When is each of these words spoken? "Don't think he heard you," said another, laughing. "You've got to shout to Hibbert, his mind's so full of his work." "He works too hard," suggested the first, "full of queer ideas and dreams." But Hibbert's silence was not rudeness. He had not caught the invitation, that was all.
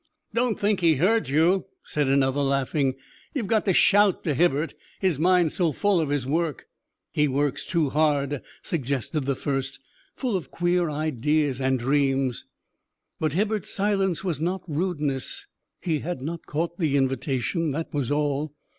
"Don't 0.33 0.57
think 0.59 0.79
he 0.79 0.95
heard 0.95 1.29
you," 1.29 1.67
said 1.83 2.07
another, 2.07 2.41
laughing. 2.41 2.95
"You've 3.35 3.45
got 3.45 3.65
to 3.65 3.73
shout 3.73 4.23
to 4.23 4.33
Hibbert, 4.33 4.73
his 4.99 5.19
mind's 5.19 5.53
so 5.53 5.73
full 5.73 6.01
of 6.01 6.09
his 6.09 6.25
work." 6.25 6.65
"He 7.11 7.27
works 7.27 7.67
too 7.67 7.91
hard," 7.91 8.41
suggested 8.63 9.25
the 9.27 9.35
first, 9.35 9.79
"full 10.15 10.35
of 10.35 10.49
queer 10.49 10.89
ideas 10.89 11.61
and 11.61 11.77
dreams." 11.77 12.45
But 13.19 13.33
Hibbert's 13.33 13.69
silence 13.69 14.23
was 14.23 14.41
not 14.41 14.63
rudeness. 14.67 15.45
He 15.79 15.99
had 15.99 16.19
not 16.23 16.47
caught 16.47 16.79
the 16.79 16.97
invitation, 16.97 17.69
that 17.69 17.93
was 17.93 18.09
all. 18.09 18.55